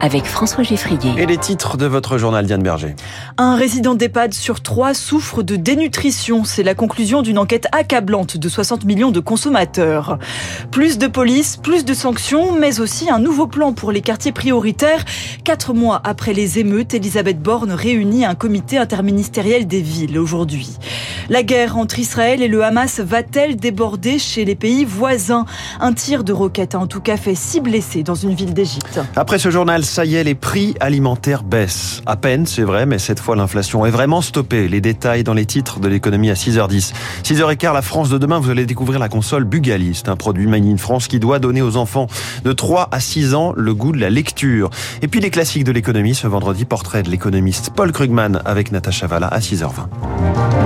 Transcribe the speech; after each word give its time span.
avec 0.00 0.24
François 0.24 0.62
Geffrier. 0.62 1.12
Et 1.16 1.26
les 1.26 1.38
titres 1.38 1.76
de 1.76 1.86
votre 1.86 2.18
journal, 2.18 2.46
Diane 2.46 2.62
Berger. 2.62 2.94
Un 3.38 3.56
résident 3.56 3.94
d'EHPAD 3.94 4.34
sur 4.34 4.60
trois 4.60 4.94
souffre 4.94 5.42
de 5.42 5.56
dénutrition. 5.56 6.44
C'est 6.44 6.62
la 6.62 6.74
conclusion 6.74 7.22
d'une 7.22 7.38
enquête 7.38 7.66
accablante 7.72 8.36
de 8.36 8.48
60 8.48 8.84
millions 8.84 9.10
de 9.10 9.20
consommateurs. 9.20 10.18
Plus 10.70 10.98
de 10.98 11.06
police, 11.06 11.56
plus 11.56 11.84
de 11.84 11.94
sanctions, 11.94 12.52
mais 12.58 12.80
aussi 12.80 13.10
un 13.10 13.18
nouveau 13.18 13.46
plan 13.46 13.72
pour 13.72 13.92
les 13.92 14.00
quartiers 14.00 14.32
prioritaires. 14.32 15.04
Quatre 15.44 15.74
mois 15.74 16.00
après 16.04 16.32
les 16.32 16.58
émeutes, 16.58 16.94
Elisabeth 16.94 17.40
Borne 17.40 17.72
réunit 17.72 18.24
un 18.24 18.34
comité 18.34 18.78
interministériel 18.78 19.66
des 19.66 19.80
villes 19.80 20.18
aujourd'hui. 20.18 20.76
La 21.28 21.42
guerre 21.42 21.76
entre 21.76 21.98
Israël 21.98 22.42
et 22.42 22.48
le 22.48 22.62
Hamas 22.62 23.00
va-t-elle 23.00 23.56
déborder 23.56 24.18
chez 24.18 24.44
les 24.44 24.54
pays 24.54 24.84
voisins? 24.84 25.44
Un 25.80 25.92
tir 25.92 26.22
de 26.22 26.32
roquette 26.32 26.74
a 26.74 26.78
en 26.78 26.86
tout 26.86 27.00
cas 27.00 27.16
fait 27.16 27.34
six 27.34 27.60
blessés 27.60 28.02
dans 28.02 28.14
une 28.14 28.34
ville 28.34 28.54
d'Égypte. 28.54 29.00
Après 29.16 29.38
ce 29.38 29.50
journal, 29.50 29.84
ça 29.86 30.04
y 30.04 30.16
est, 30.16 30.24
les 30.24 30.34
prix 30.34 30.74
alimentaires 30.80 31.42
baissent. 31.42 32.02
À 32.06 32.16
peine, 32.16 32.44
c'est 32.44 32.62
vrai, 32.62 32.86
mais 32.86 32.98
cette 32.98 33.20
fois, 33.20 33.36
l'inflation 33.36 33.86
est 33.86 33.90
vraiment 33.90 34.20
stoppée. 34.20 34.68
Les 34.68 34.80
détails 34.80 35.24
dans 35.24 35.32
les 35.32 35.46
titres 35.46 35.80
de 35.80 35.88
l'économie 35.88 36.30
à 36.30 36.34
6h10. 36.34 36.92
6h15, 37.24 37.72
la 37.72 37.82
France 37.82 38.10
de 38.10 38.18
demain, 38.18 38.38
vous 38.38 38.50
allez 38.50 38.66
découvrir 38.66 38.98
la 38.98 39.08
console 39.08 39.44
Bugaliste, 39.44 40.08
un 40.08 40.16
produit 40.16 40.46
made 40.46 40.66
in 40.66 40.76
France 40.76 41.08
qui 41.08 41.20
doit 41.20 41.38
donner 41.38 41.62
aux 41.62 41.76
enfants 41.76 42.08
de 42.44 42.52
3 42.52 42.88
à 42.90 43.00
6 43.00 43.34
ans 43.34 43.52
le 43.56 43.74
goût 43.74 43.92
de 43.92 43.98
la 43.98 44.10
lecture. 44.10 44.70
Et 45.02 45.08
puis 45.08 45.20
les 45.20 45.30
classiques 45.30 45.64
de 45.64 45.72
l'économie, 45.72 46.14
ce 46.14 46.26
vendredi, 46.26 46.64
portrait 46.64 47.02
de 47.02 47.10
l'économiste 47.10 47.70
Paul 47.74 47.92
Krugman 47.92 48.42
avec 48.44 48.72
Natacha 48.72 49.06
Valla 49.06 49.28
à 49.28 49.38
6h20. 49.38 50.65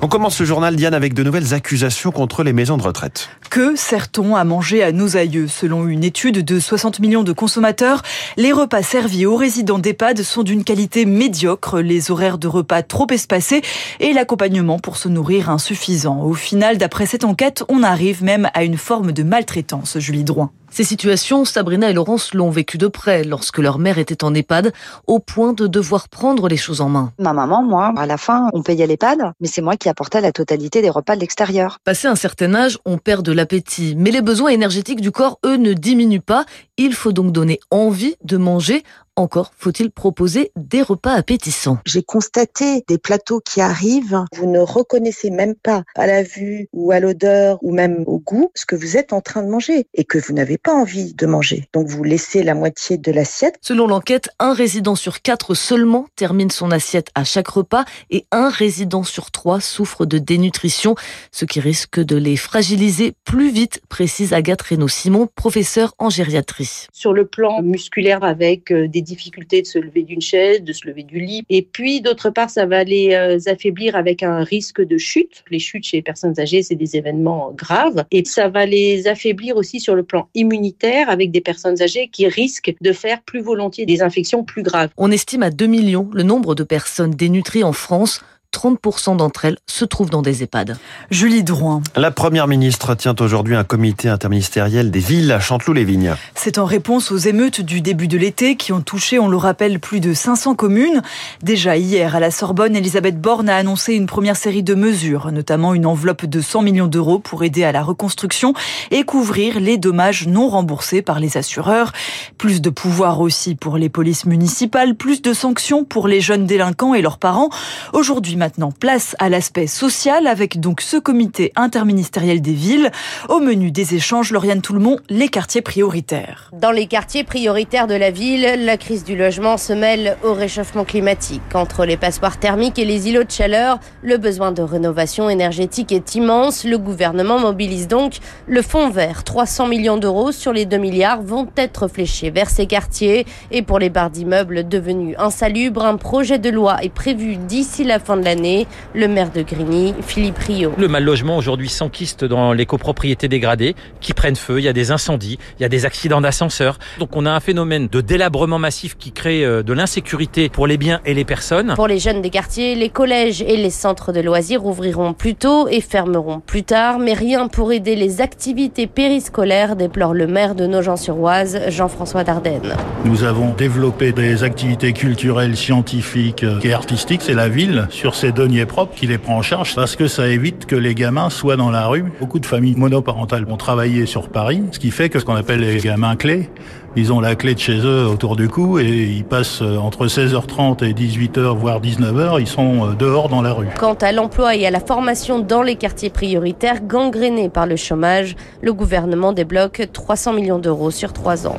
On 0.00 0.06
commence 0.06 0.36
ce 0.36 0.44
journal, 0.44 0.76
Diane, 0.76 0.94
avec 0.94 1.12
de 1.12 1.24
nouvelles 1.24 1.54
accusations 1.54 2.12
contre 2.12 2.44
les 2.44 2.52
maisons 2.52 2.76
de 2.76 2.82
retraite. 2.84 3.30
Que 3.50 3.74
sert-on 3.74 4.36
à 4.36 4.44
manger 4.44 4.84
à 4.84 4.92
nos 4.92 5.16
aïeux? 5.16 5.48
Selon 5.48 5.88
une 5.88 6.04
étude 6.04 6.44
de 6.44 6.60
60 6.60 7.00
millions 7.00 7.24
de 7.24 7.32
consommateurs, 7.32 8.02
les 8.36 8.52
repas 8.52 8.82
servis 8.82 9.26
aux 9.26 9.34
résidents 9.34 9.80
d'EHPAD 9.80 10.22
sont 10.22 10.44
d'une 10.44 10.62
qualité 10.62 11.04
médiocre, 11.04 11.80
les 11.80 12.12
horaires 12.12 12.38
de 12.38 12.46
repas 12.46 12.84
trop 12.84 13.08
espacés 13.10 13.60
et 13.98 14.12
l'accompagnement 14.12 14.78
pour 14.78 14.96
se 14.96 15.08
nourrir 15.08 15.50
insuffisant. 15.50 16.22
Au 16.22 16.34
final, 16.34 16.78
d'après 16.78 17.06
cette 17.06 17.24
enquête, 17.24 17.64
on 17.68 17.82
arrive 17.82 18.22
même 18.22 18.50
à 18.54 18.62
une 18.62 18.76
forme 18.76 19.10
de 19.10 19.24
maltraitance, 19.24 19.98
Julie 19.98 20.22
Droin. 20.22 20.52
Ces 20.70 20.84
situations, 20.84 21.44
Sabrina 21.44 21.90
et 21.90 21.92
Laurence 21.92 22.34
l'ont 22.34 22.50
vécu 22.50 22.78
de 22.78 22.86
près 22.86 23.24
lorsque 23.24 23.58
leur 23.58 23.78
mère 23.78 23.98
était 23.98 24.22
en 24.22 24.34
EHPAD, 24.34 24.72
au 25.06 25.18
point 25.18 25.52
de 25.52 25.66
devoir 25.66 26.08
prendre 26.08 26.48
les 26.48 26.56
choses 26.56 26.80
en 26.80 26.88
main. 26.88 27.12
Ma 27.18 27.32
maman, 27.32 27.62
moi, 27.62 27.92
à 27.96 28.06
la 28.06 28.16
fin, 28.16 28.48
on 28.52 28.62
payait 28.62 28.86
l'EHPAD, 28.86 29.32
mais 29.40 29.48
c'est 29.48 29.62
moi 29.62 29.76
qui 29.76 29.88
apportais 29.88 30.20
la 30.20 30.32
totalité 30.32 30.82
des 30.82 30.90
repas 30.90 31.16
de 31.16 31.20
l'extérieur. 31.20 31.78
Passé 31.84 32.06
un 32.06 32.14
certain 32.14 32.54
âge, 32.54 32.78
on 32.84 32.98
perd 32.98 33.24
de 33.24 33.32
l'appétit, 33.32 33.94
mais 33.96 34.10
les 34.10 34.22
besoins 34.22 34.50
énergétiques 34.50 35.00
du 35.00 35.10
corps, 35.10 35.38
eux, 35.44 35.56
ne 35.56 35.72
diminuent 35.72 36.20
pas. 36.20 36.44
Il 36.76 36.94
faut 36.94 37.12
donc 37.12 37.32
donner 37.32 37.58
envie 37.70 38.14
de 38.22 38.36
manger 38.36 38.84
encore 39.18 39.52
faut-il 39.58 39.90
proposer 39.90 40.52
des 40.56 40.80
repas 40.80 41.12
appétissants. 41.12 41.78
J'ai 41.84 42.02
constaté 42.02 42.84
des 42.86 42.98
plateaux 42.98 43.40
qui 43.40 43.60
arrivent, 43.60 44.24
vous 44.36 44.46
ne 44.46 44.60
reconnaissez 44.60 45.30
même 45.30 45.54
pas 45.56 45.82
à 45.96 46.06
la 46.06 46.22
vue 46.22 46.68
ou 46.72 46.92
à 46.92 47.00
l'odeur 47.00 47.58
ou 47.62 47.72
même 47.72 48.04
au 48.06 48.20
goût 48.20 48.50
ce 48.54 48.64
que 48.64 48.76
vous 48.76 48.96
êtes 48.96 49.12
en 49.12 49.20
train 49.20 49.42
de 49.42 49.48
manger 49.48 49.86
et 49.94 50.04
que 50.04 50.18
vous 50.18 50.32
n'avez 50.32 50.56
pas 50.56 50.72
envie 50.72 51.14
de 51.14 51.26
manger. 51.26 51.68
Donc 51.72 51.88
vous 51.88 52.04
laissez 52.04 52.44
la 52.44 52.54
moitié 52.54 52.96
de 52.96 53.10
l'assiette. 53.10 53.56
Selon 53.60 53.88
l'enquête, 53.88 54.28
un 54.38 54.52
résident 54.52 54.94
sur 54.94 55.20
quatre 55.20 55.54
seulement 55.54 56.06
termine 56.14 56.50
son 56.50 56.70
assiette 56.70 57.10
à 57.14 57.24
chaque 57.24 57.48
repas 57.48 57.84
et 58.10 58.24
un 58.30 58.48
résident 58.48 59.02
sur 59.02 59.32
trois 59.32 59.60
souffre 59.60 60.06
de 60.06 60.18
dénutrition, 60.18 60.94
ce 61.32 61.44
qui 61.44 61.58
risque 61.58 61.98
de 61.98 62.16
les 62.16 62.36
fragiliser 62.36 63.14
plus 63.24 63.50
vite, 63.50 63.80
précise 63.88 64.32
Agathe 64.32 64.62
Reynaud-Simon, 64.62 65.28
professeure 65.34 65.94
en 65.98 66.08
gériatrie. 66.08 66.86
Sur 66.92 67.12
le 67.12 67.26
plan 67.26 67.62
musculaire 67.62 68.22
avec 68.22 68.70
euh, 68.70 68.86
des 68.86 69.02
difficulté 69.08 69.62
de 69.62 69.66
se 69.66 69.78
lever 69.78 70.02
d'une 70.02 70.20
chaise, 70.20 70.62
de 70.62 70.72
se 70.72 70.86
lever 70.86 71.02
du 71.02 71.18
lit. 71.18 71.42
Et 71.48 71.62
puis, 71.62 72.00
d'autre 72.00 72.30
part, 72.30 72.50
ça 72.50 72.66
va 72.66 72.84
les 72.84 73.14
euh, 73.14 73.38
affaiblir 73.50 73.96
avec 73.96 74.22
un 74.22 74.44
risque 74.44 74.80
de 74.80 74.98
chute. 74.98 75.42
Les 75.50 75.58
chutes 75.58 75.84
chez 75.84 75.98
les 75.98 76.02
personnes 76.02 76.38
âgées, 76.38 76.62
c'est 76.62 76.74
des 76.74 76.96
événements 76.96 77.52
graves. 77.56 78.04
Et 78.10 78.24
ça 78.24 78.48
va 78.48 78.66
les 78.66 79.06
affaiblir 79.06 79.56
aussi 79.56 79.80
sur 79.80 79.94
le 79.94 80.02
plan 80.02 80.28
immunitaire 80.34 81.10
avec 81.10 81.30
des 81.30 81.40
personnes 81.40 81.80
âgées 81.82 82.08
qui 82.08 82.28
risquent 82.28 82.74
de 82.80 82.92
faire 82.92 83.22
plus 83.22 83.40
volontiers 83.40 83.86
des 83.86 84.02
infections 84.02 84.44
plus 84.44 84.62
graves. 84.62 84.90
On 84.96 85.10
estime 85.10 85.42
à 85.42 85.50
2 85.50 85.66
millions 85.66 86.10
le 86.12 86.22
nombre 86.22 86.54
de 86.54 86.62
personnes 86.62 87.12
dénutries 87.12 87.64
en 87.64 87.72
France. 87.72 88.20
30% 88.54 89.16
d'entre 89.16 89.44
elles 89.44 89.58
se 89.66 89.84
trouvent 89.84 90.10
dans 90.10 90.22
des 90.22 90.42
EHPAD. 90.42 90.78
Julie 91.10 91.44
Drouin. 91.44 91.82
La 91.94 92.10
Première 92.10 92.48
ministre 92.48 92.94
tient 92.94 93.14
aujourd'hui 93.20 93.54
un 93.54 93.62
comité 93.62 94.08
interministériel 94.08 94.90
des 94.90 95.00
villes 95.00 95.30
à 95.32 95.38
Chanteloup-les-Vignes. 95.38 96.14
C'est 96.34 96.58
en 96.58 96.64
réponse 96.64 97.12
aux 97.12 97.18
émeutes 97.18 97.60
du 97.60 97.82
début 97.82 98.08
de 98.08 98.16
l'été 98.16 98.56
qui 98.56 98.72
ont 98.72 98.80
touché, 98.80 99.18
on 99.18 99.28
le 99.28 99.36
rappelle, 99.36 99.78
plus 99.78 100.00
de 100.00 100.14
500 100.14 100.54
communes. 100.54 101.02
Déjà 101.42 101.76
hier, 101.76 102.16
à 102.16 102.20
la 102.20 102.30
Sorbonne, 102.30 102.74
Elisabeth 102.74 103.20
Borne 103.20 103.50
a 103.50 103.56
annoncé 103.56 103.94
une 103.94 104.06
première 104.06 104.36
série 104.36 104.62
de 104.62 104.74
mesures, 104.74 105.30
notamment 105.30 105.74
une 105.74 105.86
enveloppe 105.86 106.24
de 106.24 106.40
100 106.40 106.62
millions 106.62 106.86
d'euros 106.86 107.18
pour 107.18 107.44
aider 107.44 107.64
à 107.64 107.72
la 107.72 107.82
reconstruction 107.82 108.54
et 108.90 109.04
couvrir 109.04 109.60
les 109.60 109.76
dommages 109.76 110.26
non 110.26 110.48
remboursés 110.48 111.02
par 111.02 111.20
les 111.20 111.36
assureurs. 111.36 111.92
Plus 112.38 112.62
de 112.62 112.70
pouvoir 112.70 113.20
aussi 113.20 113.54
pour 113.54 113.76
les 113.76 113.90
polices 113.90 114.24
municipales, 114.24 114.94
plus 114.94 115.20
de 115.20 115.34
sanctions 115.34 115.84
pour 115.84 116.08
les 116.08 116.22
jeunes 116.22 116.46
délinquants 116.46 116.94
et 116.94 117.02
leurs 117.02 117.18
parents. 117.18 117.50
Aujourd'hui, 117.92 118.37
maintenant 118.38 118.72
place 118.72 119.14
à 119.18 119.28
l'aspect 119.28 119.66
social 119.66 120.26
avec 120.26 120.58
donc 120.60 120.80
ce 120.80 120.96
comité 120.96 121.52
interministériel 121.56 122.40
des 122.40 122.52
villes. 122.52 122.90
Au 123.28 123.40
menu 123.40 123.70
des 123.70 123.94
échanges, 123.94 124.30
Lauriane 124.32 124.62
Toulmont, 124.62 124.98
les 125.10 125.28
quartiers 125.28 125.60
prioritaires. 125.60 126.50
Dans 126.54 126.70
les 126.70 126.86
quartiers 126.86 127.24
prioritaires 127.24 127.86
de 127.86 127.94
la 127.94 128.10
ville, 128.10 128.64
la 128.64 128.76
crise 128.78 129.04
du 129.04 129.16
logement 129.16 129.58
se 129.58 129.74
mêle 129.74 130.16
au 130.24 130.32
réchauffement 130.32 130.84
climatique. 130.84 131.42
Entre 131.54 131.84
les 131.84 131.96
passoires 131.96 132.38
thermiques 132.38 132.78
et 132.78 132.84
les 132.84 133.08
îlots 133.08 133.24
de 133.24 133.30
chaleur, 133.30 133.80
le 134.02 134.16
besoin 134.16 134.52
de 134.52 134.62
rénovation 134.62 135.28
énergétique 135.28 135.92
est 135.92 136.14
immense. 136.14 136.64
Le 136.64 136.78
gouvernement 136.78 137.38
mobilise 137.38 137.88
donc 137.88 138.18
le 138.46 138.62
fonds 138.62 138.90
vert. 138.90 139.24
300 139.24 139.66
millions 139.66 139.98
d'euros 139.98 140.32
sur 140.32 140.52
les 140.52 140.64
2 140.64 140.76
milliards 140.76 141.22
vont 141.22 141.48
être 141.56 141.88
fléchés 141.88 142.30
vers 142.30 142.48
ces 142.48 142.66
quartiers. 142.66 143.26
Et 143.50 143.62
pour 143.62 143.78
les 143.78 143.90
barres 143.90 144.10
d'immeubles 144.10 144.68
devenus 144.68 145.16
insalubres, 145.18 145.84
un 145.84 145.96
projet 145.96 146.38
de 146.38 146.50
loi 146.50 146.82
est 146.82 146.88
prévu 146.88 147.36
d'ici 147.36 147.82
la 147.84 147.98
fin 147.98 148.16
de 148.16 148.24
l'année. 148.28 148.66
Le 148.94 149.08
maire 149.08 149.30
de 149.32 149.40
Grigny, 149.40 149.94
Philippe 150.02 150.38
Rio. 150.38 150.72
Le 150.76 150.86
mal 150.86 151.02
logement 151.02 151.38
aujourd'hui 151.38 151.70
s'enquiste 151.70 152.26
dans 152.26 152.52
les 152.52 152.66
copropriétés 152.66 153.26
dégradées 153.26 153.74
qui 154.02 154.12
prennent 154.12 154.36
feu. 154.36 154.58
Il 154.58 154.64
y 154.64 154.68
a 154.68 154.74
des 154.74 154.90
incendies, 154.90 155.38
il 155.58 155.62
y 155.62 155.64
a 155.64 155.70
des 155.70 155.86
accidents 155.86 156.20
d'ascenseurs. 156.20 156.78
Donc 156.98 157.16
on 157.16 157.24
a 157.24 157.30
un 157.30 157.40
phénomène 157.40 157.88
de 157.88 158.02
délabrement 158.02 158.58
massif 158.58 158.98
qui 158.98 159.12
crée 159.12 159.44
euh, 159.44 159.62
de 159.62 159.72
l'insécurité 159.72 160.50
pour 160.50 160.66
les 160.66 160.76
biens 160.76 161.00
et 161.06 161.14
les 161.14 161.24
personnes. 161.24 161.72
Pour 161.74 161.88
les 161.88 161.98
jeunes 161.98 162.20
des 162.20 162.28
quartiers, 162.28 162.74
les 162.74 162.90
collèges 162.90 163.40
et 163.40 163.56
les 163.56 163.70
centres 163.70 164.12
de 164.12 164.20
loisirs 164.20 164.66
ouvriront 164.66 165.14
plus 165.14 165.34
tôt 165.34 165.66
et 165.68 165.80
fermeront 165.80 166.40
plus 166.40 166.64
tard, 166.64 166.98
mais 166.98 167.14
rien 167.14 167.48
pour 167.48 167.72
aider 167.72 167.96
les 167.96 168.20
activités 168.20 168.86
périscolaires, 168.86 169.74
déplore 169.74 170.12
le 170.12 170.26
maire 170.26 170.54
de 170.54 170.66
Nogent-sur-Oise, 170.66 171.60
Jean-François 171.68 172.24
Dardenne. 172.24 172.74
Nous 173.06 173.24
avons 173.24 173.54
développé 173.54 174.12
des 174.12 174.42
activités 174.42 174.92
culturelles, 174.92 175.56
scientifiques 175.56 176.44
et 176.62 176.74
artistiques. 176.74 177.22
C'est 177.22 177.32
la 177.32 177.48
ville 177.48 177.86
sur 177.90 178.17
ses 178.18 178.32
deniers 178.32 178.66
propres 178.66 178.96
qui 178.96 179.06
les 179.06 179.16
prend 179.16 179.36
en 179.36 179.42
charge 179.42 179.76
parce 179.76 179.94
que 179.94 180.08
ça 180.08 180.26
évite 180.26 180.66
que 180.66 180.74
les 180.74 180.96
gamins 180.96 181.30
soient 181.30 181.54
dans 181.54 181.70
la 181.70 181.86
rue. 181.86 182.04
Beaucoup 182.18 182.40
de 182.40 182.46
familles 182.46 182.74
monoparentales 182.74 183.44
vont 183.44 183.56
travailler 183.56 184.06
sur 184.06 184.28
Paris, 184.28 184.60
ce 184.72 184.80
qui 184.80 184.90
fait 184.90 185.08
que 185.08 185.20
ce 185.20 185.24
qu'on 185.24 185.36
appelle 185.36 185.60
les 185.60 185.78
gamins 185.78 186.16
clés, 186.16 186.50
ils 186.96 187.12
ont 187.12 187.20
la 187.20 187.36
clé 187.36 187.54
de 187.54 187.60
chez 187.60 187.78
eux 187.78 188.06
autour 188.06 188.34
du 188.34 188.48
cou 188.48 188.80
et 188.80 188.88
ils 188.88 189.24
passent 189.24 189.62
euh, 189.62 189.76
entre 189.76 190.08
16h30 190.08 190.84
et 190.84 190.94
18h, 190.94 191.56
voire 191.56 191.80
19h, 191.80 192.40
ils 192.40 192.48
sont 192.48 192.88
euh, 192.88 192.94
dehors 192.94 193.28
dans 193.28 193.40
la 193.40 193.52
rue. 193.52 193.68
Quant 193.78 193.94
à 193.94 194.10
l'emploi 194.10 194.56
et 194.56 194.66
à 194.66 194.70
la 194.72 194.80
formation 194.80 195.38
dans 195.38 195.62
les 195.62 195.76
quartiers 195.76 196.10
prioritaires 196.10 196.80
gangrénés 196.82 197.50
par 197.50 197.66
le 197.66 197.76
chômage, 197.76 198.34
le 198.62 198.72
gouvernement 198.72 199.32
débloque 199.32 199.88
300 199.92 200.32
millions 200.32 200.58
d'euros 200.58 200.90
sur 200.90 201.12
trois 201.12 201.46
ans. 201.46 201.58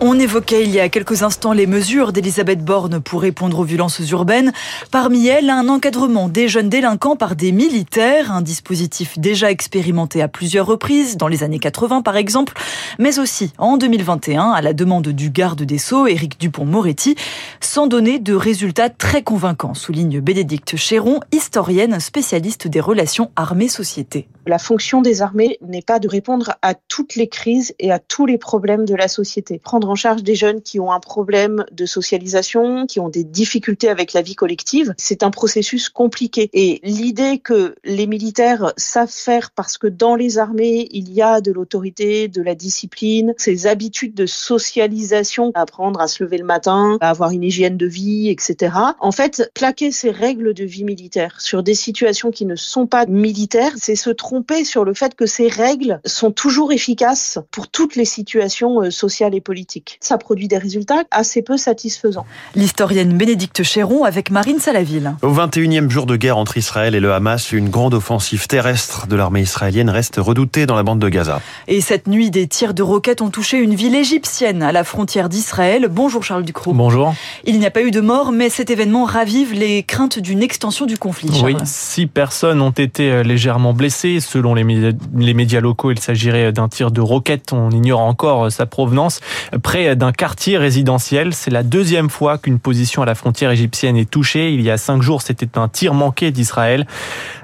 On 0.00 0.18
évoquait 0.18 0.64
il 0.64 0.70
y 0.70 0.80
a 0.80 0.88
quelques 0.88 1.22
instants 1.22 1.52
les 1.52 1.66
mesures 1.66 2.12
d'Elisabeth 2.12 2.64
Borne 2.64 3.00
pour 3.00 3.22
répondre 3.22 3.60
aux 3.60 3.64
violences 3.64 4.00
urbaines. 4.10 4.52
Parmi 4.90 5.26
elles, 5.28 5.50
un 5.50 5.68
encadrement 5.68 6.28
des 6.28 6.48
jeunes 6.48 6.68
délinquants 6.68 7.16
par 7.16 7.36
des 7.36 7.52
militaires, 7.52 8.32
un 8.32 8.42
dispositif 8.42 9.18
déjà 9.18 9.50
expérimenté 9.50 10.20
à 10.20 10.28
plusieurs 10.28 10.66
reprises, 10.66 11.16
dans 11.16 11.28
les 11.28 11.42
années 11.42 11.60
80 11.60 12.02
par 12.02 12.16
exemple, 12.16 12.54
mais 12.98 13.18
aussi 13.18 13.52
en 13.56 13.76
2021 13.76 14.50
à 14.50 14.60
la 14.62 14.72
demande 14.72 15.08
du 15.08 15.30
garde 15.30 15.62
des 15.62 15.78
Sceaux, 15.78 16.06
Éric 16.06 16.38
Dupont-Moretti, 16.40 17.14
sans 17.60 17.86
donner 17.86 18.18
de 18.18 18.34
résultats 18.34 18.90
très 18.90 19.22
convaincants, 19.22 19.74
souligne 19.74 20.20
Bénédicte 20.20 20.76
Chéron, 20.76 21.20
historienne 21.32 22.00
spécialiste 22.00 22.68
des 22.68 22.80
relations 22.80 23.30
armées-société. 23.36 24.28
La 24.46 24.58
fonction 24.58 25.00
des 25.00 25.22
armées 25.22 25.58
n'est 25.62 25.80
pas 25.80 25.98
de 25.98 26.08
répondre 26.08 26.52
à 26.60 26.74
toutes 26.74 27.14
les 27.14 27.28
crises 27.28 27.74
et 27.78 27.90
à 27.90 27.98
tous 27.98 28.26
les 28.26 28.36
problèmes 28.36 28.84
de 28.84 28.94
la 28.94 29.08
société. 29.08 29.60
En 29.94 29.96
charge 29.96 30.24
des 30.24 30.34
jeunes 30.34 30.60
qui 30.60 30.80
ont 30.80 30.90
un 30.90 30.98
problème 30.98 31.64
de 31.70 31.86
socialisation, 31.86 32.84
qui 32.86 32.98
ont 32.98 33.08
des 33.08 33.22
difficultés 33.22 33.88
avec 33.88 34.12
la 34.12 34.22
vie 34.22 34.34
collective. 34.34 34.92
C'est 34.98 35.22
un 35.22 35.30
processus 35.30 35.88
compliqué. 35.88 36.50
Et 36.52 36.80
l'idée 36.82 37.38
que 37.38 37.76
les 37.84 38.08
militaires 38.08 38.72
savent 38.76 39.08
faire 39.08 39.52
parce 39.52 39.78
que 39.78 39.86
dans 39.86 40.16
les 40.16 40.38
armées, 40.38 40.88
il 40.90 41.12
y 41.12 41.22
a 41.22 41.40
de 41.40 41.52
l'autorité, 41.52 42.26
de 42.26 42.42
la 42.42 42.56
discipline, 42.56 43.34
ces 43.36 43.68
habitudes 43.68 44.14
de 44.14 44.26
socialisation, 44.26 45.52
apprendre 45.54 46.00
à 46.00 46.08
se 46.08 46.24
lever 46.24 46.38
le 46.38 46.44
matin, 46.44 46.98
à 47.00 47.10
avoir 47.10 47.30
une 47.30 47.44
hygiène 47.44 47.76
de 47.76 47.86
vie, 47.86 48.30
etc. 48.30 48.74
En 48.98 49.12
fait, 49.12 49.48
plaquer 49.54 49.92
ces 49.92 50.10
règles 50.10 50.54
de 50.54 50.64
vie 50.64 50.82
militaire 50.82 51.40
sur 51.40 51.62
des 51.62 51.74
situations 51.74 52.32
qui 52.32 52.46
ne 52.46 52.56
sont 52.56 52.88
pas 52.88 53.06
militaires, 53.06 53.74
c'est 53.76 53.94
se 53.94 54.10
tromper 54.10 54.64
sur 54.64 54.84
le 54.84 54.92
fait 54.92 55.14
que 55.14 55.26
ces 55.26 55.46
règles 55.46 56.00
sont 56.04 56.32
toujours 56.32 56.72
efficaces 56.72 57.38
pour 57.52 57.68
toutes 57.68 57.94
les 57.94 58.04
situations 58.04 58.82
euh, 58.82 58.90
sociales 58.90 59.36
et 59.36 59.40
politiques. 59.40 59.73
Ça 60.00 60.18
produit 60.18 60.48
des 60.48 60.58
résultats 60.58 61.04
assez 61.10 61.42
peu 61.42 61.56
satisfaisants. 61.56 62.26
L'historienne 62.54 63.16
Bénédicte 63.16 63.62
Chéron 63.62 64.04
avec 64.04 64.30
Marine 64.30 64.58
Salaville. 64.58 65.14
Au 65.22 65.32
21e 65.32 65.88
jour 65.88 66.06
de 66.06 66.16
guerre 66.16 66.38
entre 66.38 66.56
Israël 66.56 66.94
et 66.94 67.00
le 67.00 67.12
Hamas, 67.12 67.52
une 67.52 67.68
grande 67.68 67.94
offensive 67.94 68.46
terrestre 68.46 69.06
de 69.06 69.16
l'armée 69.16 69.42
israélienne 69.42 69.90
reste 69.90 70.16
redoutée 70.18 70.66
dans 70.66 70.76
la 70.76 70.82
bande 70.82 70.98
de 70.98 71.08
Gaza. 71.08 71.40
Et 71.68 71.80
cette 71.80 72.06
nuit, 72.06 72.30
des 72.30 72.46
tirs 72.46 72.74
de 72.74 72.82
roquettes 72.82 73.22
ont 73.22 73.30
touché 73.30 73.58
une 73.58 73.74
ville 73.74 73.94
égyptienne 73.94 74.62
à 74.62 74.72
la 74.72 74.84
frontière 74.84 75.28
d'Israël. 75.28 75.88
Bonjour 75.90 76.22
Charles 76.22 76.44
Ducrot. 76.44 76.72
Bonjour. 76.72 77.14
Il 77.44 77.58
n'y 77.58 77.66
a 77.66 77.70
pas 77.70 77.82
eu 77.82 77.90
de 77.90 78.00
mort, 78.00 78.32
mais 78.32 78.50
cet 78.50 78.70
événement 78.70 79.04
ravive 79.04 79.52
les 79.52 79.82
craintes 79.82 80.18
d'une 80.18 80.42
extension 80.42 80.86
du 80.86 80.98
conflit. 80.98 81.30
Oui, 81.42 81.56
six 81.64 82.06
personnes 82.06 82.60
ont 82.60 82.70
été 82.70 83.10
euh, 83.10 83.22
légèrement 83.22 83.72
blessées. 83.72 84.20
Selon 84.20 84.54
les 84.54 84.64
médias, 84.64 85.60
locaux, 85.60 85.90
il 85.90 85.98
s'agirait 85.98 86.52
d'un 86.52 86.68
tir 86.68 86.90
de 86.90 87.00
roquette. 87.00 87.52
On 87.52 87.70
ignore 87.70 88.00
encore 88.00 88.46
euh, 88.46 88.50
sa 88.50 88.66
provenance. 88.66 89.20
Près 89.64 89.96
d'un 89.96 90.12
quartier 90.12 90.58
résidentiel, 90.58 91.32
c'est 91.32 91.50
la 91.50 91.62
deuxième 91.62 92.10
fois 92.10 92.36
qu'une 92.36 92.58
position 92.58 93.02
à 93.02 93.06
la 93.06 93.14
frontière 93.14 93.50
égyptienne 93.50 93.96
est 93.96 94.08
touchée. 94.08 94.52
Il 94.52 94.60
y 94.60 94.70
a 94.70 94.76
cinq 94.76 95.00
jours, 95.02 95.22
c'était 95.22 95.58
un 95.58 95.68
tir 95.68 95.94
manqué 95.94 96.30
d'Israël. 96.30 96.86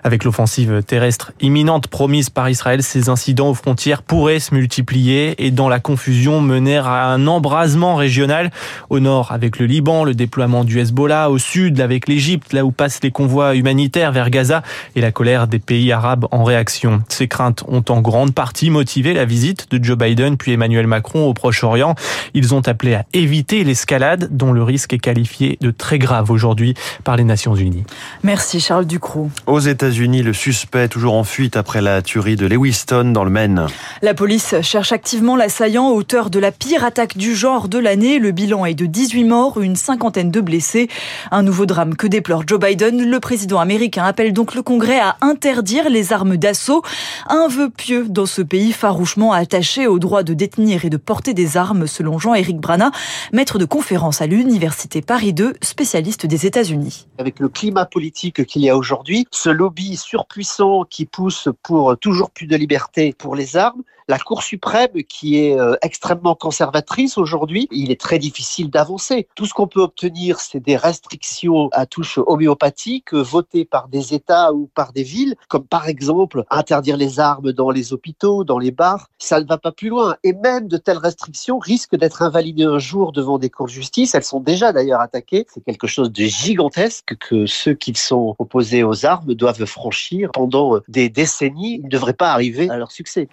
Avec 0.04 0.24
l'offensive 0.24 0.82
terrestre 0.86 1.32
imminente 1.40 1.88
promise 1.88 2.28
par 2.28 2.48
Israël, 2.50 2.82
ces 2.82 3.08
incidents 3.08 3.48
aux 3.48 3.54
frontières 3.54 4.02
pourraient 4.02 4.38
se 4.38 4.54
multiplier 4.54 5.44
et 5.44 5.50
dans 5.50 5.68
la 5.70 5.80
confusion 5.80 6.42
mener 6.42 6.76
à 6.76 7.06
un 7.06 7.26
embrasement 7.26 7.96
régional. 7.96 8.50
Au 8.90 9.00
nord 9.00 9.32
avec 9.32 9.58
le 9.58 9.64
Liban, 9.64 10.04
le 10.04 10.14
déploiement 10.14 10.62
du 10.64 10.78
Hezbollah. 10.78 11.30
Au 11.30 11.38
sud 11.38 11.80
avec 11.80 12.06
l'Égypte, 12.06 12.52
là 12.52 12.66
où 12.66 12.70
passent 12.70 13.00
les 13.02 13.10
convois 13.10 13.56
humanitaires 13.56 14.12
vers 14.12 14.28
Gaza 14.28 14.62
et 14.94 15.00
la 15.00 15.10
colère 15.10 15.46
des 15.46 15.58
pays 15.58 15.90
arabes 15.90 16.26
en 16.30 16.44
réaction. 16.44 17.02
Ces 17.08 17.28
craintes 17.28 17.64
ont 17.66 17.84
en 17.88 18.02
grande 18.02 18.34
partie 18.34 18.68
motivé 18.68 19.14
la 19.14 19.24
visite 19.24 19.70
de 19.70 19.82
Joe 19.82 19.96
Biden 19.96 20.36
puis 20.36 20.52
Emmanuel 20.52 20.86
Macron 20.86 21.26
au 21.26 21.32
Proche-Orient. 21.32 21.94
Ils 22.34 22.54
ont 22.54 22.66
appelé 22.66 22.94
à 22.94 23.04
éviter 23.12 23.64
l'escalade 23.64 24.28
dont 24.30 24.52
le 24.52 24.62
risque 24.62 24.92
est 24.92 24.98
qualifié 24.98 25.58
de 25.60 25.70
très 25.70 25.98
grave 25.98 26.30
aujourd'hui 26.30 26.74
par 27.04 27.16
les 27.16 27.24
Nations 27.24 27.54
Unies. 27.54 27.84
Merci 28.22 28.60
Charles 28.60 28.86
Ducrot. 28.86 29.30
Aux 29.46 29.60
États-Unis, 29.60 30.22
le 30.22 30.32
suspect 30.32 30.88
toujours 30.88 31.14
en 31.14 31.24
fuite 31.24 31.56
après 31.56 31.80
la 31.80 32.02
tuerie 32.02 32.36
de 32.36 32.46
Lewiston 32.46 33.12
dans 33.12 33.24
le 33.24 33.30
Maine. 33.30 33.66
La 34.02 34.14
police 34.14 34.54
cherche 34.62 34.92
activement 34.92 35.36
l'assaillant 35.36 35.90
auteur 35.90 36.30
de 36.30 36.38
la 36.38 36.52
pire 36.52 36.84
attaque 36.84 37.16
du 37.16 37.34
genre 37.34 37.68
de 37.68 37.78
l'année. 37.78 38.18
Le 38.18 38.30
bilan 38.30 38.64
est 38.64 38.74
de 38.74 38.86
18 38.86 39.24
morts, 39.24 39.60
une 39.60 39.76
cinquantaine 39.76 40.30
de 40.30 40.40
blessés. 40.40 40.88
Un 41.30 41.42
nouveau 41.42 41.66
drame 41.66 41.96
que 41.96 42.06
déplore 42.06 42.44
Joe 42.46 42.60
Biden. 42.60 43.10
Le 43.10 43.20
président 43.20 43.58
américain 43.58 44.04
appelle 44.04 44.32
donc 44.32 44.54
le 44.54 44.62
Congrès 44.62 44.98
à 45.00 45.16
interdire 45.20 45.88
les 45.90 46.12
armes 46.12 46.36
d'assaut. 46.36 46.82
Un 47.28 47.48
vœu 47.48 47.70
pieux 47.70 48.06
dans 48.08 48.26
ce 48.26 48.42
pays 48.42 48.72
farouchement 48.72 49.32
attaché 49.32 49.86
au 49.86 49.98
droit 49.98 50.22
de 50.22 50.34
détenir 50.34 50.84
et 50.84 50.90
de 50.90 50.96
porter 50.96 51.34
des 51.34 51.56
armes, 51.56 51.86
selon 52.00 52.18
Jean-Éric 52.18 52.58
Brana, 52.58 52.92
maître 53.30 53.58
de 53.58 53.66
conférence 53.66 54.22
à 54.22 54.26
l'Université 54.26 55.02
Paris 55.02 55.34
2, 55.34 55.52
spécialiste 55.60 56.24
des 56.24 56.46
États-Unis. 56.46 57.06
Avec 57.18 57.38
le 57.40 57.50
climat 57.50 57.84
politique 57.84 58.46
qu'il 58.46 58.62
y 58.62 58.70
a 58.70 58.76
aujourd'hui, 58.78 59.26
ce 59.30 59.50
lobby 59.50 59.98
surpuissant 59.98 60.84
qui 60.84 61.04
pousse 61.04 61.50
pour 61.62 61.98
toujours 61.98 62.30
plus 62.30 62.46
de 62.46 62.56
liberté 62.56 63.14
pour 63.18 63.36
les 63.36 63.58
armes, 63.58 63.82
la 64.10 64.18
Cour 64.18 64.42
suprême 64.42 65.04
qui 65.08 65.38
est 65.38 65.58
euh, 65.58 65.76
extrêmement 65.82 66.34
conservatrice 66.34 67.16
aujourd'hui, 67.16 67.68
il 67.70 67.92
est 67.92 68.00
très 68.00 68.18
difficile 68.18 68.68
d'avancer. 68.68 69.28
Tout 69.36 69.46
ce 69.46 69.54
qu'on 69.54 69.68
peut 69.68 69.80
obtenir, 69.80 70.40
c'est 70.40 70.58
des 70.58 70.76
restrictions 70.76 71.68
à 71.70 71.86
touche 71.86 72.18
homéopathique 72.26 73.14
votées 73.14 73.64
par 73.64 73.86
des 73.86 74.12
États 74.12 74.52
ou 74.52 74.68
par 74.74 74.92
des 74.92 75.04
villes, 75.04 75.36
comme 75.48 75.64
par 75.64 75.88
exemple 75.88 76.44
interdire 76.50 76.96
les 76.96 77.20
armes 77.20 77.52
dans 77.52 77.70
les 77.70 77.92
hôpitaux, 77.92 78.42
dans 78.42 78.58
les 78.58 78.72
bars. 78.72 79.08
Ça 79.18 79.40
ne 79.40 79.46
va 79.46 79.58
pas 79.58 79.70
plus 79.70 79.90
loin. 79.90 80.16
Et 80.24 80.32
même 80.32 80.66
de 80.66 80.76
telles 80.76 80.98
restrictions 80.98 81.60
risquent 81.60 81.96
d'être 81.96 82.22
invalidées 82.22 82.64
un 82.64 82.80
jour 82.80 83.12
devant 83.12 83.38
des 83.38 83.48
cours 83.48 83.66
de 83.66 83.70
justice. 83.70 84.16
Elles 84.16 84.24
sont 84.24 84.40
déjà 84.40 84.72
d'ailleurs 84.72 85.00
attaquées. 85.00 85.46
C'est 85.54 85.64
quelque 85.64 85.86
chose 85.86 86.10
de 86.10 86.24
gigantesque 86.24 87.14
que 87.16 87.46
ceux 87.46 87.74
qui 87.74 87.94
sont 87.94 88.34
opposés 88.40 88.82
aux 88.82 89.06
armes 89.06 89.34
doivent 89.34 89.66
franchir 89.66 90.30
pendant 90.32 90.80
des 90.88 91.08
décennies. 91.08 91.76
Ils 91.76 91.84
ne 91.84 91.88
devraient 91.88 92.12
pas 92.12 92.32
arriver 92.32 92.68
à 92.68 92.76
leur 92.76 92.90
succès. 92.90 93.28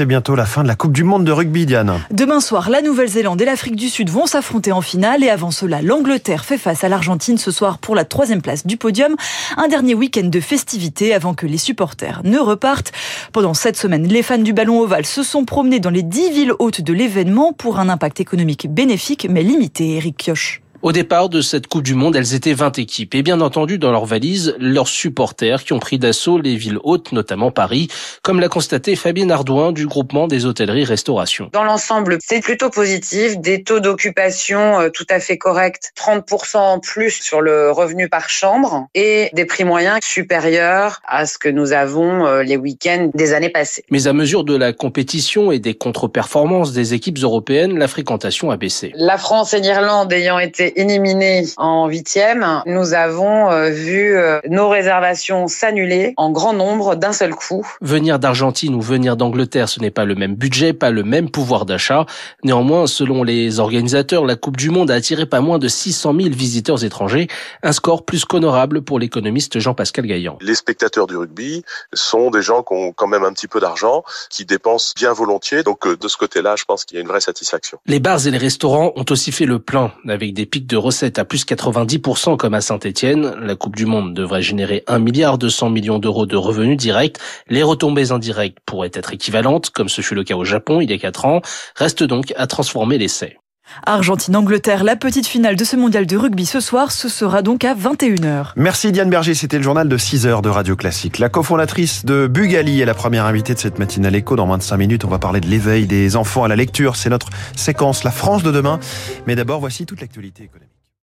C'est 0.00 0.06
bientôt 0.06 0.34
la 0.34 0.46
fin 0.46 0.62
de 0.62 0.68
la 0.68 0.76
Coupe 0.76 0.92
du 0.92 1.04
Monde 1.04 1.26
de 1.26 1.30
rugby, 1.30 1.66
Diane. 1.66 2.00
Demain 2.10 2.40
soir, 2.40 2.70
la 2.70 2.80
Nouvelle-Zélande 2.80 3.42
et 3.42 3.44
l'Afrique 3.44 3.76
du 3.76 3.90
Sud 3.90 4.08
vont 4.08 4.24
s'affronter 4.24 4.72
en 4.72 4.80
finale 4.80 5.22
et 5.22 5.28
avant 5.28 5.50
cela, 5.50 5.82
l'Angleterre 5.82 6.46
fait 6.46 6.56
face 6.56 6.84
à 6.84 6.88
l'Argentine 6.88 7.36
ce 7.36 7.50
soir 7.50 7.76
pour 7.76 7.94
la 7.94 8.06
troisième 8.06 8.40
place 8.40 8.66
du 8.66 8.78
podium. 8.78 9.14
Un 9.58 9.68
dernier 9.68 9.92
week-end 9.92 10.24
de 10.24 10.40
festivités 10.40 11.12
avant 11.12 11.34
que 11.34 11.44
les 11.44 11.58
supporters 11.58 12.22
ne 12.24 12.38
repartent. 12.38 12.92
Pendant 13.34 13.52
cette 13.52 13.76
semaine, 13.76 14.08
les 14.08 14.22
fans 14.22 14.38
du 14.38 14.54
ballon 14.54 14.80
ovale 14.80 15.04
se 15.04 15.22
sont 15.22 15.44
promenés 15.44 15.80
dans 15.80 15.90
les 15.90 16.02
dix 16.02 16.30
villes 16.30 16.54
hautes 16.58 16.80
de 16.80 16.94
l'événement 16.94 17.52
pour 17.52 17.78
un 17.78 17.90
impact 17.90 18.20
économique 18.20 18.72
bénéfique 18.72 19.26
mais 19.28 19.42
limité, 19.42 19.96
Eric 19.96 20.16
Kioch. 20.16 20.62
Au 20.82 20.92
départ 20.92 21.28
de 21.28 21.42
cette 21.42 21.66
Coupe 21.66 21.82
du 21.82 21.94
Monde, 21.94 22.16
elles 22.16 22.32
étaient 22.32 22.54
20 22.54 22.78
équipes 22.78 23.14
et 23.14 23.22
bien 23.22 23.42
entendu 23.42 23.76
dans 23.76 23.92
leurs 23.92 24.06
valises, 24.06 24.56
leurs 24.58 24.88
supporters 24.88 25.62
qui 25.62 25.74
ont 25.74 25.78
pris 25.78 25.98
d'assaut 25.98 26.38
les 26.38 26.56
villes 26.56 26.78
hautes, 26.82 27.12
notamment 27.12 27.50
Paris, 27.50 27.88
comme 28.22 28.40
l'a 28.40 28.48
constaté 28.48 28.96
Fabienne 28.96 29.30
Ardouin 29.30 29.72
du 29.72 29.86
groupement 29.86 30.26
des 30.26 30.46
hôtelleries-restauration. 30.46 31.50
Dans 31.52 31.64
l'ensemble, 31.64 32.16
c'est 32.24 32.40
plutôt 32.40 32.70
positif, 32.70 33.38
des 33.38 33.62
taux 33.62 33.80
d'occupation 33.80 34.80
euh, 34.80 34.88
tout 34.88 35.04
à 35.10 35.20
fait 35.20 35.36
corrects, 35.36 35.90
30% 35.98 36.56
en 36.56 36.80
plus 36.80 37.10
sur 37.10 37.42
le 37.42 37.70
revenu 37.70 38.08
par 38.08 38.30
chambre 38.30 38.86
et 38.94 39.28
des 39.34 39.44
prix 39.44 39.64
moyens 39.64 39.98
supérieurs 40.02 41.02
à 41.06 41.26
ce 41.26 41.36
que 41.36 41.50
nous 41.50 41.74
avons 41.74 42.24
euh, 42.26 42.42
les 42.42 42.56
week-ends 42.56 43.10
des 43.12 43.34
années 43.34 43.50
passées. 43.50 43.84
Mais 43.90 44.06
à 44.06 44.14
mesure 44.14 44.44
de 44.44 44.56
la 44.56 44.72
compétition 44.72 45.52
et 45.52 45.58
des 45.58 45.74
contre-performances 45.74 46.72
des 46.72 46.94
équipes 46.94 47.18
européennes, 47.18 47.78
la 47.78 47.86
fréquentation 47.86 48.50
a 48.50 48.56
baissé. 48.56 48.92
La 48.94 49.18
France 49.18 49.52
et 49.52 49.60
l'Irlande 49.60 50.10
ayant 50.14 50.38
été 50.38 50.69
éliminés 50.76 51.44
en 51.56 51.88
huitième, 51.88 52.62
nous 52.66 52.94
avons 52.94 53.50
euh, 53.50 53.70
vu 53.70 54.16
euh, 54.16 54.40
nos 54.48 54.68
réservations 54.68 55.48
s'annuler 55.48 56.14
en 56.16 56.30
grand 56.30 56.52
nombre 56.52 56.94
d'un 56.94 57.12
seul 57.12 57.34
coup. 57.34 57.66
Venir 57.80 58.18
d'Argentine 58.18 58.74
ou 58.74 58.80
venir 58.80 59.16
d'Angleterre, 59.16 59.68
ce 59.68 59.80
n'est 59.80 59.90
pas 59.90 60.04
le 60.04 60.14
même 60.14 60.34
budget, 60.34 60.72
pas 60.72 60.90
le 60.90 61.02
même 61.02 61.30
pouvoir 61.30 61.66
d'achat. 61.66 62.06
Néanmoins, 62.44 62.86
selon 62.86 63.22
les 63.22 63.60
organisateurs, 63.60 64.24
la 64.24 64.36
Coupe 64.36 64.56
du 64.56 64.70
Monde 64.70 64.90
a 64.90 64.94
attiré 64.94 65.26
pas 65.26 65.40
moins 65.40 65.58
de 65.58 65.68
600 65.68 66.14
000 66.14 66.28
visiteurs 66.30 66.84
étrangers, 66.84 67.28
un 67.62 67.72
score 67.72 68.04
plus 68.04 68.24
qu'honorable 68.24 68.82
pour 68.82 68.98
l'économiste 68.98 69.58
Jean-Pascal 69.58 70.06
Gaillan. 70.06 70.38
Les 70.40 70.54
spectateurs 70.54 71.06
du 71.06 71.16
rugby 71.16 71.64
sont 71.92 72.30
des 72.30 72.42
gens 72.42 72.62
qui 72.62 72.74
ont 72.74 72.92
quand 72.92 73.08
même 73.08 73.24
un 73.24 73.32
petit 73.32 73.48
peu 73.48 73.60
d'argent, 73.60 74.04
qui 74.28 74.44
dépensent 74.44 74.92
bien 74.96 75.12
volontiers. 75.12 75.62
Donc 75.62 75.86
euh, 75.86 75.96
de 75.96 76.08
ce 76.08 76.16
côté-là, 76.16 76.56
je 76.56 76.64
pense 76.64 76.84
qu'il 76.84 76.96
y 76.96 76.98
a 76.98 77.02
une 77.02 77.08
vraie 77.08 77.20
satisfaction. 77.20 77.78
Les 77.86 78.00
bars 78.00 78.26
et 78.26 78.30
les 78.30 78.38
restaurants 78.38 78.92
ont 78.96 79.04
aussi 79.10 79.32
fait 79.32 79.46
le 79.46 79.58
plein, 79.58 79.92
avec 80.08 80.34
des 80.34 80.46
pics 80.46 80.59
de 80.66 80.76
recettes 80.76 81.18
à 81.18 81.24
plus 81.24 81.44
90% 81.44 82.36
comme 82.36 82.54
à 82.54 82.60
Saint-Etienne. 82.60 83.34
La 83.40 83.56
Coupe 83.56 83.76
du 83.76 83.86
Monde 83.86 84.14
devrait 84.14 84.42
générer 84.42 84.84
1 84.86 84.98
milliard 84.98 85.38
200 85.38 85.70
millions 85.70 85.98
d'euros 85.98 86.26
de 86.26 86.36
revenus 86.36 86.76
directs. 86.76 87.16
Les 87.48 87.62
retombées 87.62 88.12
indirectes 88.12 88.58
pourraient 88.64 88.90
être 88.94 89.12
équivalentes, 89.12 89.70
comme 89.70 89.88
ce 89.88 90.02
fut 90.02 90.14
le 90.14 90.24
cas 90.24 90.36
au 90.36 90.44
Japon 90.44 90.80
il 90.80 90.90
y 90.90 90.94
a 90.94 90.98
4 90.98 91.24
ans. 91.24 91.40
Reste 91.74 92.02
donc 92.04 92.32
à 92.36 92.46
transformer 92.46 92.98
l'essai. 92.98 93.39
Argentine-Angleterre, 93.86 94.84
la 94.84 94.96
petite 94.96 95.26
finale 95.26 95.56
de 95.56 95.64
ce 95.64 95.76
mondial 95.76 96.06
de 96.06 96.16
rugby 96.16 96.46
ce 96.46 96.60
soir, 96.60 96.92
ce 96.92 97.08
sera 97.08 97.42
donc 97.42 97.64
à 97.64 97.74
21h. 97.74 98.52
Merci 98.56 98.92
Diane 98.92 99.10
Berger, 99.10 99.34
c'était 99.34 99.56
le 99.56 99.62
journal 99.62 99.88
de 99.88 99.96
6 99.96 100.26
h 100.26 100.42
de 100.42 100.48
Radio 100.48 100.76
Classique. 100.76 101.18
La 101.18 101.28
cofondatrice 101.28 102.04
de 102.04 102.26
Bugali 102.26 102.80
est 102.80 102.84
la 102.84 102.94
première 102.94 103.26
invitée 103.26 103.54
de 103.54 103.58
cette 103.58 103.78
matinale 103.78 104.14
écho. 104.14 104.36
Dans 104.36 104.46
moins 104.46 104.58
de 104.58 104.62
5 104.62 104.76
minutes, 104.76 105.04
on 105.04 105.08
va 105.08 105.18
parler 105.18 105.40
de 105.40 105.48
l'éveil 105.48 105.86
des 105.86 106.16
enfants 106.16 106.44
à 106.44 106.48
la 106.48 106.56
lecture. 106.56 106.96
C'est 106.96 107.10
notre 107.10 107.28
séquence 107.56 108.04
La 108.04 108.10
France 108.10 108.42
de 108.42 108.52
demain. 108.52 108.80
Mais 109.26 109.36
d'abord, 109.36 109.60
voici 109.60 109.86
toute 109.86 110.00
l'actualité 110.00 110.44
économique. 110.44 110.79